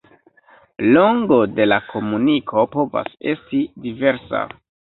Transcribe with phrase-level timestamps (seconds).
[0.95, 4.45] Longo de la komuniko povas esti diversa.